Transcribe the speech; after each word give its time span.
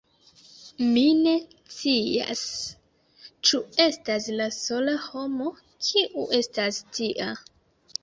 Mi 0.95 1.03
ne 1.17 1.33
scias… 1.73 2.41
Ĉu 3.51 3.61
estas 3.87 4.29
la 4.43 4.51
sola 4.59 4.99
homo, 5.07 5.55
kiu 5.91 6.29
estas 6.43 6.85
tia? 6.99 7.35